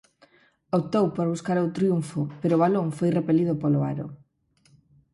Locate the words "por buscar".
1.15-1.57